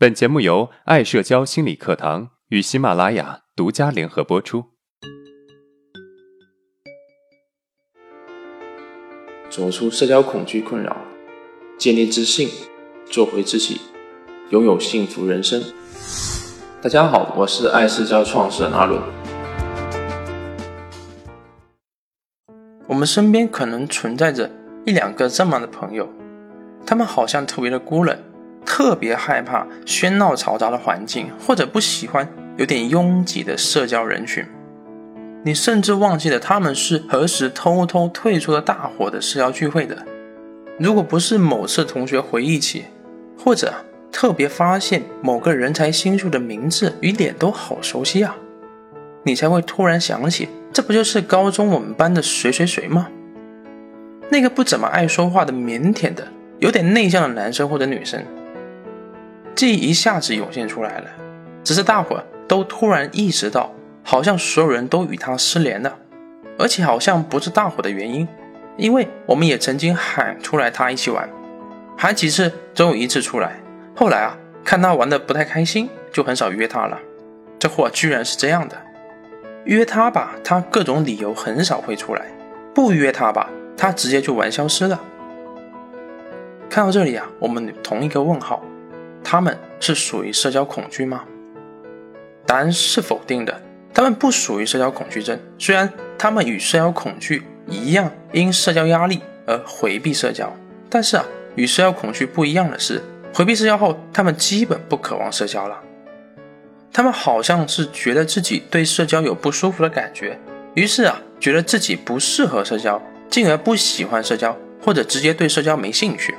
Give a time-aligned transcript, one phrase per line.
[0.00, 4.66] 本节目由爱社交心理课堂与喜马拉雅独家联合播出。
[9.50, 10.96] 走出社交恐惧困扰，
[11.76, 12.48] 建立自信，
[13.06, 13.80] 做回自己，
[14.50, 15.60] 拥有幸福人生。
[16.80, 19.02] 大家好，我是爱社交创始人阿伦。
[22.86, 24.48] 我们身边可能存在着
[24.86, 26.08] 一两个这么的朋友，
[26.86, 28.16] 他们好像特别的孤冷。
[28.64, 34.44] 特别害怕喧闹嘈杂的环境，或者不喜欢有点拥挤的社交人群。
[35.44, 40.04] 你甚至忘记了他们是何时偷偷退出了大伙的社交聚会的。
[40.78, 42.84] 如果不是某次同学回忆起，
[43.38, 43.72] 或者
[44.12, 48.36] 特别发现某个人才新秀的名字与脸都好熟悉啊，
[49.22, 53.08] 你才会突然想起，这不就是高中我们班的谁谁谁吗？
[54.30, 58.22] 那个不怎么爱说话的、腼腆的、有点内向的男生或者女生。
[59.58, 61.10] 记忆一下子涌现出来了，
[61.64, 63.72] 只是大伙都突然意识到，
[64.04, 65.96] 好像所有人都与他失联了，
[66.56, 68.28] 而且好像不是大伙的原因，
[68.76, 71.28] 因为我们也曾经喊出来他一起玩，
[71.96, 73.58] 喊几次总有一次出来，
[73.96, 76.96] 后来啊看他玩的不太开心，就很少约他了。
[77.58, 78.76] 这货居然是这样的，
[79.64, 82.22] 约他吧，他各种理由很少会出来；
[82.72, 85.00] 不约他吧，他直接就玩消失了。
[86.70, 88.62] 看到这里啊，我们同一个问号。
[89.22, 91.24] 他们是属于社交恐惧吗？
[92.46, 93.62] 答案是否定的。
[93.92, 95.38] 他们不属于社交恐惧症。
[95.58, 100.54] 虽然他们与社交恐惧一样，因社交压力而回避社交，
[100.88, 101.24] 但是啊，
[101.56, 103.02] 与社交恐惧不一样的是，
[103.34, 105.80] 回避社交后，他们基本不渴望社交了。
[106.92, 110.38] 他们好像是觉得自己对社交有不舒服的感觉，
[110.74, 116.34] 于是啊，觉得自己不适合社交，进而不喜欢社交，或者直接对社交没兴趣。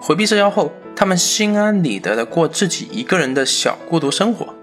[0.00, 4.54] 回避社交后，他们心安理得的过自己一个人的小孤独生活，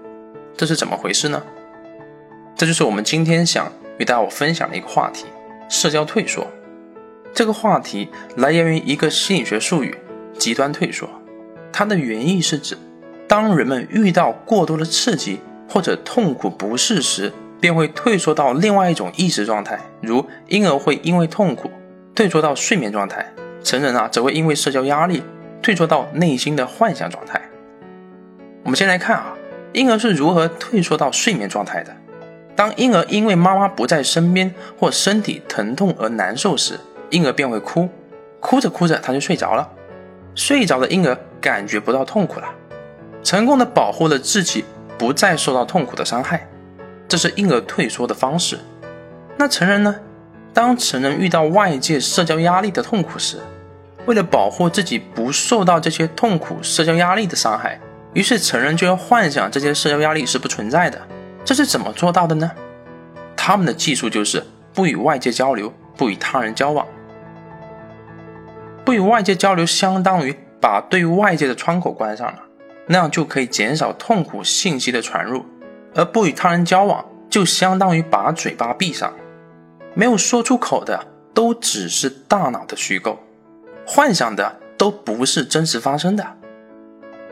[0.56, 1.40] 这是怎么回事呢？
[2.56, 5.26] 这就是我们今天想与大家分享的一个话题——
[5.70, 6.44] 社交退缩。
[7.32, 9.96] 这个话题来源于一个心理学术语——
[10.36, 11.08] 极端退缩。
[11.72, 12.76] 它的原意是指，
[13.28, 21.70] 当人们遇到过多的刺激或者痛苦不适时，便会退缩到另外一种意识状态，如婴儿会因为痛苦
[22.12, 23.32] 退缩到睡眠状态。
[23.62, 25.22] 成人啊，则会因为社交压力
[25.64, 27.40] 退缩到内心的幻想状态。
[28.62, 29.34] 我们先来看啊，
[29.72, 31.96] 婴儿是如何退缩到睡眠状态的。
[32.54, 37.88] 当婴儿因为妈妈不在身边或身体疼痛而难受时，婴儿便会哭，
[38.40, 39.66] 哭着哭着他就睡着了。
[40.34, 42.48] 睡着的婴儿感觉不到痛苦了，
[43.22, 44.66] 成功的保护了自己
[44.98, 46.46] 不再受到痛苦的伤害，
[47.08, 48.58] 这是婴儿退缩的方式。
[49.38, 49.96] 那成人呢？
[50.52, 53.38] 当成人遇到外界社交压力的痛苦时，
[54.06, 57.80] 为了保护自己不受到这些痛苦社交压力的伤害，
[58.12, 61.00] 于是成人就要幻想这些社交压力是不存在的。
[61.44, 62.50] 这是怎么做到的呢？
[63.36, 64.42] 他们的技术就是
[64.72, 66.86] 不与外界交流，不与他人交往。
[68.84, 72.38] 不与外界交流，相当于把对外界的窗口关上了，
[72.86, 75.40] 那样就可以减少痛苦信息的传入；
[75.94, 79.12] 而不与他人交往，就相当于把嘴巴闭上，
[79.94, 83.18] 没有说出口的都只是大脑的虚构。
[83.86, 86.36] 幻想的都不是真实发生的，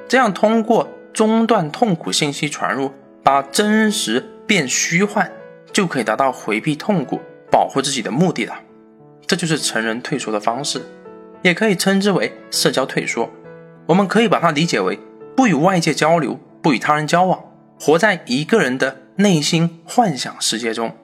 [0.09, 2.93] 这样通过中断痛苦信息传入，
[3.23, 5.31] 把真实变虚幻，
[5.73, 7.21] 就可以达到回避痛苦、
[7.51, 8.61] 保护自己的目的了。
[9.27, 10.83] 这就是成人退缩的方式，
[11.41, 13.31] 也可以称之为社交退缩。
[13.87, 14.99] 我们可以把它理解为
[15.35, 17.43] 不与外界交流，不与他人交往，
[17.81, 20.95] 活在一个人的内心幻想世界中。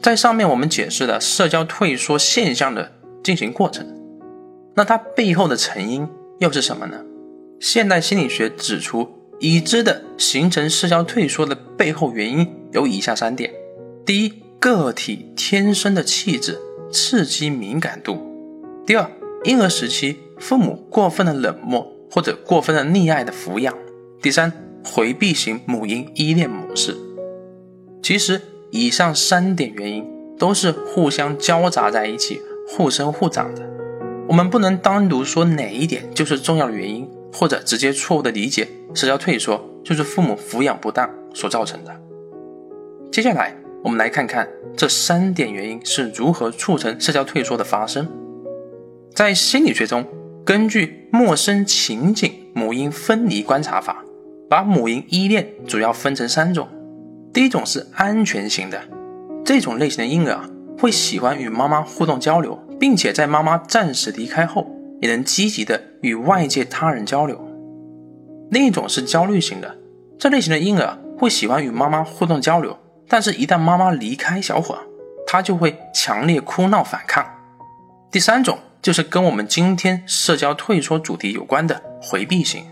[0.00, 2.97] 在上面我们解释了社交退缩现象的。
[3.22, 3.86] 进行过程，
[4.74, 6.08] 那它背后的成因
[6.38, 7.04] 又是什么呢？
[7.60, 9.08] 现代心理学指出，
[9.40, 13.52] 已知的形成社交退缩的背后原因有以下三点：
[14.06, 16.58] 第一，个体天生的气质、
[16.92, 18.14] 刺激敏感度；
[18.86, 19.10] 第二，
[19.44, 23.74] 婴儿时期父母过分的冷漠或者过分的溺爱的抚养；
[24.22, 24.52] 第三，
[24.84, 26.96] 回避型母婴依恋模式。
[28.00, 28.40] 其实，
[28.70, 30.04] 以上三点原因
[30.38, 32.40] 都是互相交杂在一起。
[32.70, 33.62] 互生互长的，
[34.28, 42.00] 我们不能单独说哪一点就是重要的原因，或者直接错误的理解社交退缩就是父母抚养不当所造成的。
[43.10, 48.06] 接下来，我们来看看这三点原因是如何促成社交退缩的发生。
[49.14, 50.04] 在心理学中，
[50.44, 54.04] 根据陌生情景母婴分离观察法，
[54.48, 56.68] 把母婴依恋主要分成三种。
[57.32, 58.78] 第一种是安全型的，
[59.44, 60.38] 这种类型的婴儿。
[60.78, 64.66] 会喜欢与妈妈互动交流，并且在妈妈暂时离开后，
[65.00, 67.44] 也能积极的与外界他人交流。
[68.50, 69.76] 另一种是焦虑型的，
[70.18, 72.78] 这类型的婴儿会喜欢与妈妈互动交流，
[73.08, 74.78] 但是，一旦妈妈离开小伙，
[75.26, 77.26] 他就会强烈哭闹反抗。
[78.10, 82.64] 第三种就是跟我们今天社交退缩主题有关的回避型，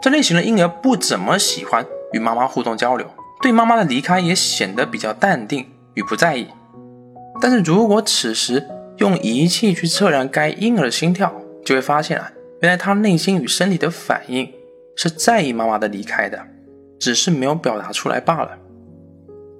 [0.00, 3.06] 这类型的婴儿不怎么喜欢与妈妈互动交流，
[3.42, 6.46] 对妈妈的离开也显得比较淡定与不在意。
[7.40, 8.66] 但是如果此时
[8.98, 11.34] 用仪器去测量该婴儿的心跳，
[11.64, 14.50] 就会发现啊，原来他内心与身体的反应。
[14.98, 16.40] 是在意妈妈的离开的，
[16.98, 18.56] 只是没有表达出来罢了。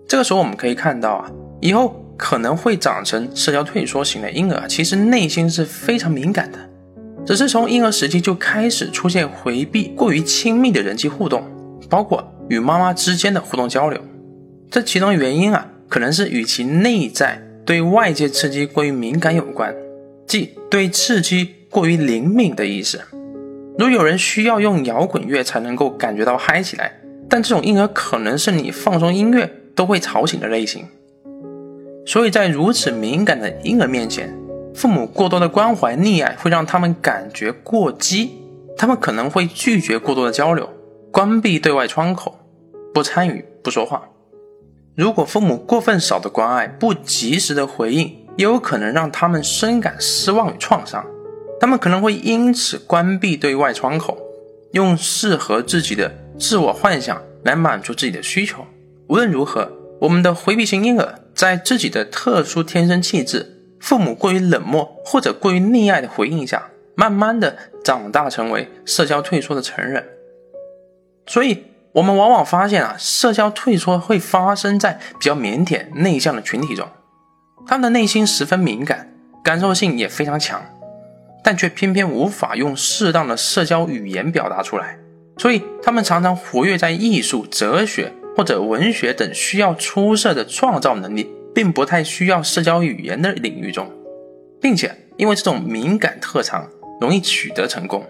[0.09, 1.31] 这个时候我们可以看到啊，
[1.61, 6.59] 以后可能会长成社交退缩型的婴儿，其实内心是非常敏感的，
[7.27, 11.45] 只是从婴儿时期就开始出现回避过于亲密的人际互动，
[11.91, 14.01] 包括与妈妈之间的互动交流。
[14.71, 19.75] 这其中原因啊，可能是与其内在对外界刺激过于敏感有关，
[20.25, 23.01] 即对刺激过于灵敏的意思。
[23.77, 26.93] 如有人需要用摇滚乐才能够感觉到嗨起来，
[27.29, 30.87] 但这种婴儿可能是你放松音乐都会吵醒的类型。
[32.07, 34.33] 所以在如此敏感的婴儿面前，
[34.73, 38.31] 父母过多的关怀溺爱会让他们感觉过激，
[38.79, 40.71] 他们可能会拒绝过多的交流，
[41.11, 42.39] 关闭对外窗口，
[42.95, 44.09] 不参与，不说话。
[44.97, 48.07] 如果父母过分少的关爱，不及时的回应，
[48.39, 51.05] 也有可能让他们深感失望与创伤。
[51.61, 54.17] 他们可能会因此关闭对外窗口，
[54.73, 58.65] 用适合自己的自我幻想来满足自己的需求。
[59.09, 59.71] 无论如何，
[60.01, 67.55] 我们的回避型婴儿在自己的特殊天生气质、父母过于冷漠或者过于溺爱的回应下，慢慢的
[67.85, 70.03] 长大成为社交退缩的成人。
[71.27, 71.65] 所以，
[71.97, 76.87] 我们往往发现啊，社交退缩会发生在比较腼腆、内向的群体中，
[77.67, 79.11] 他们的内心十分敏感，
[79.43, 80.63] 感受性也非常强。
[81.43, 84.99] 但却偏偏无法用适当的社交语言表达出来，
[85.39, 93.91] 所以他们常常活跃在艺术、哲学或者文学等需要出色的创造能力，并不太需要社交语言的领域中，
[94.61, 96.69] 并且因为这种敏感特长
[97.01, 98.05] 容易取得成功，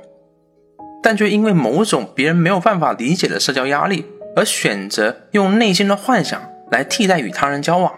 [1.07, 6.43] 但却因为某种别人没有办法理解的社交压力而选择用内心的幻想
[6.73, 7.95] 来替代与他人交往。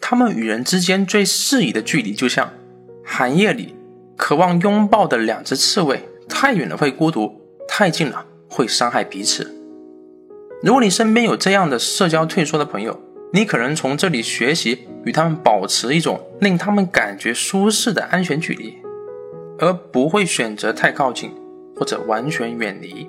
[0.00, 2.52] 他们与人之间最适宜的距离，就像
[3.04, 3.76] 寒夜里。
[4.16, 9.54] 渴望拥抱的两只刺猬，太远了会孤独，太近了会伤害彼此。
[10.60, 13.00] 如果你身边有这样的社交退缩的朋友，
[13.32, 18.76] 你可能从这里学习与他们保持一种令他们感觉舒适的安全距离，
[19.60, 21.30] 而不会选择太靠近
[21.76, 23.08] 或者完全远离。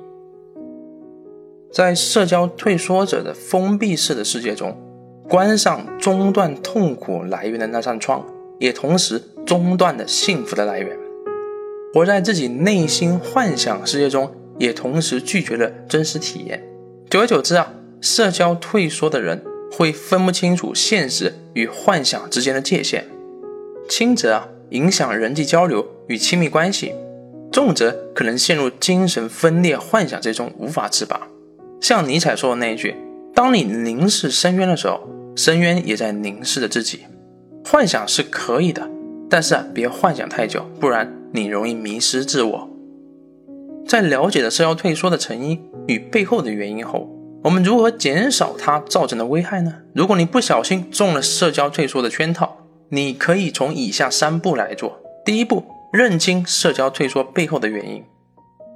[1.71, 4.77] 在社交退缩者的封闭式的世界中，
[5.27, 8.25] 关上中断痛苦来源的那扇窗。
[8.57, 10.97] 也同时中断了幸福的来源，
[11.93, 16.63] 活在自己内心幻想世界中，也同时拒绝了真实体验。
[17.09, 23.03] 久而久之啊，社交退缩的人会分不清楚现实与幻想之间的界限，
[23.89, 26.93] 轻则啊影响人际交流与亲密关系，
[27.55, 31.29] 重则可能陷入精神分裂幻想之中无法自拔。
[31.79, 32.97] 像尼采说的那一句
[33.33, 34.99] ：“当你凝视深渊的时候，
[35.37, 37.05] 深渊也在凝视着自己。”
[37.63, 38.89] 幻想是可以的，
[39.29, 42.69] 但是啊，别幻想太久，不然你容易迷失自我。
[43.87, 47.09] 在了解了社交退缩的成因与背后的原因后，
[47.45, 49.75] 我们如何减少它造成的危害呢？
[49.93, 52.57] 如果你不小心中了社交退缩的圈套，
[52.89, 54.99] 你可以从以下三步来做。
[55.23, 55.63] 第一步，
[55.95, 58.03] 认清社交退缩背后的原因。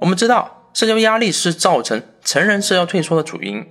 [0.00, 3.64] 我们知道，社交压力是造成成人社交退缩的主因。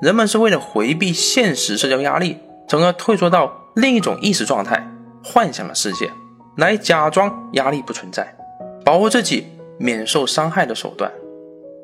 [0.00, 3.52] 人们是为了回避现实社交压力，从而退缩到。
[3.76, 4.90] 另一种意识状态，
[5.22, 6.10] 幻想的世界，
[6.56, 8.36] 来假装压力不存在，
[8.84, 9.46] 保护自己
[9.78, 11.12] 免受伤害的手段。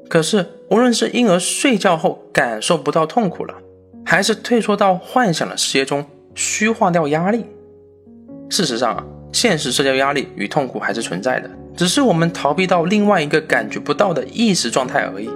[0.08, 3.54] 可是，无论是婴儿睡觉后感受不到痛苦了，
[4.04, 7.46] 还是退缩到幻想的世界中虚化掉压力，
[8.50, 15.28] 事实上啊，现实社交压力与痛苦还是存在的，只是我们逃避到另外一个感觉不到的意识状态而已。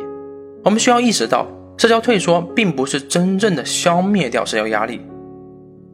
[0.63, 5.01] 我们需要意识到，社交退缩并不是真正的消灭掉社交压力。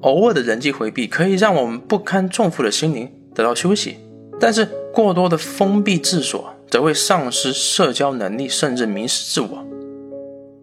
[0.03, 3.97] 偶尔的人际回避可以让我们不堪重负的心灵得到休息，
[4.39, 9.67] 但是过多的封闭自锁则会丧失社交能力，甚至迷失自我。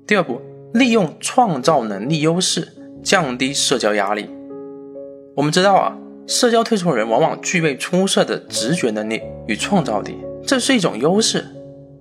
[0.06, 0.40] 第二步，
[0.76, 2.68] 利用创造能力优势
[3.02, 4.30] 降低社交压力。
[5.36, 5.98] 我们知道啊，
[6.32, 10.16] 社交退缩人往往具备出色的直觉能力与创造力，
[10.48, 11.46] 这是一种优势。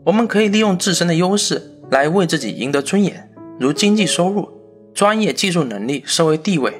[0.04, 1.60] 我们可以利用自身的优势
[1.90, 4.48] 来为自己赢得尊严，如经济收入、
[4.94, 6.72] 专业技术能力、社会地位。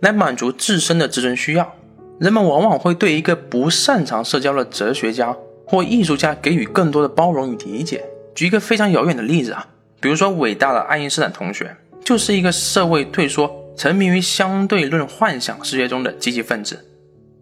[0.00, 1.74] 来满足自身的自尊需要，
[2.18, 8.02] 人们往往会对一个不擅长社交的哲学家或艺术家给予更多的包容与理解。
[8.34, 9.66] 举一个非常遥远的例子啊，
[10.00, 16.82] 比如说伟大的爱因斯坦同学，就是一个社会退缩、沉迷于相对论幻想世界中的积极分子。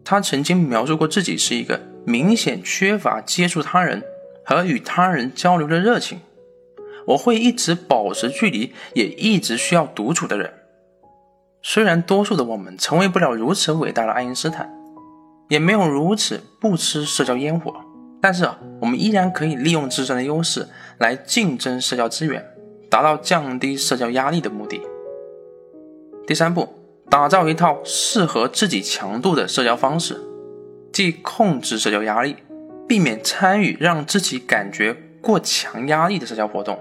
[0.04, 4.02] 他曾经描述过自己是一个明显缺乏接触他人
[4.44, 6.20] 和与他人交流的热情。
[7.06, 10.52] 我会一直保持距离，也一直需要独处的人。
[11.62, 14.72] 虽然多数的我们成为不了如此伟大的爱因斯坦，
[15.48, 17.74] 也没有如此不吃社交烟火，
[18.20, 20.68] 但是啊，我们依然可以利用自身的优势
[20.98, 22.44] 来竞争社交资源，
[22.90, 24.80] 达到降低社交压力的目的。
[26.26, 26.81] 第三步。
[27.12, 30.18] 打造一套适合自己强度的社交方式，
[30.90, 32.36] 即控制社交压力，
[32.88, 36.80] 避免参与让自己感觉过强压力的社交活动。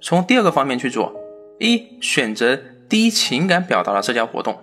[0.00, 1.14] 从第二个方面去做：
[1.58, 2.58] 一、选择
[2.88, 4.58] 低情感表达的社交活动，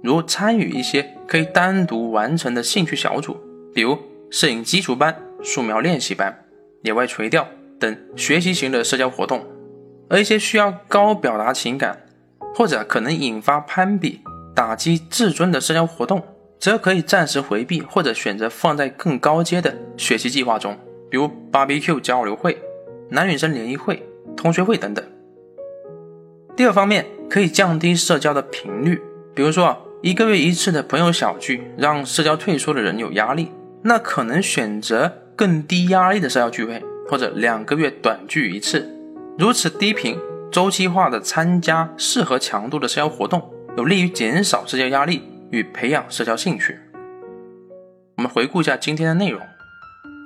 [0.00, 3.36] 如参与一些可以单独完成的兴趣小组，
[3.74, 3.98] 比如
[4.30, 6.44] 摄影基础班、素描练习班、
[6.82, 7.48] 野外垂钓
[7.80, 9.40] 等学习型的社交活动；
[10.08, 12.06] 而一些需要高表达情感
[12.54, 14.20] 或者可能引发攀比。
[14.56, 16.22] 打击自尊的社交活动，
[16.58, 20.74] 则可以暂时回避，或者选择放在更高阶的学习计划中，
[21.10, 22.58] 比如 BBQ 交流会、
[23.10, 24.02] 男女生联谊会、
[24.34, 25.04] 同学会等等。
[26.56, 28.98] 第二方面，可以降低社交的频率，
[29.34, 38.90] 比如说一个月一次的朋友小聚，让社交退缩的人有压力，那可能选择更低压力的社交聚会，或者两个月短聚一次，
[39.36, 40.18] 如此低频、
[40.50, 43.52] 周期化的参加适合强度的社交活动。
[43.76, 46.80] 有利于减少社交压力与培养社交兴趣。
[48.16, 49.38] 我们回顾一下今天的内容。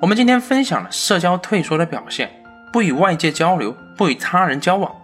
[0.01, 2.31] 我们今天分享了社交退缩的表现：
[2.73, 4.95] 不与外界交流，不与他人交往，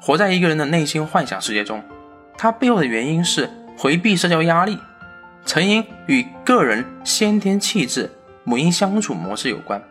[0.00, 1.82] 活在一个人的内心幻想世界中。
[2.38, 4.78] 它背后的原因是回避社交压力，
[5.44, 8.08] 成因与个人先天气质、
[8.44, 9.82] 母婴相处模式有关。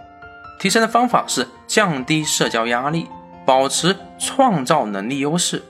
[0.58, 3.08] 提升的方法是降低社交压力，
[3.46, 5.62] 保持创造能力优势。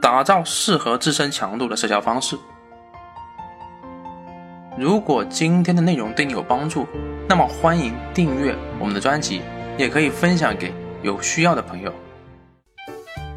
[0.00, 2.36] 打造适合自身强度的社交方式。
[4.76, 6.86] 如果今天的内容对你有帮助，
[7.28, 9.42] 那么欢迎订阅我们的专辑，
[9.76, 11.92] 也可以分享给有需要的朋友。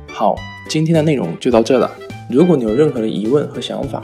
[0.08, 0.36] 好，
[0.70, 1.89] 今天的内容就到这了。
[2.30, 4.03] 如果你有任何的疑问和想法，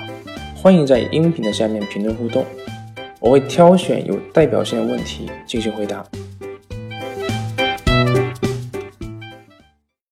[0.56, 2.44] 欢迎在音频的下面评论互动，
[3.20, 6.04] 我会挑选有代表性的问题进行回答。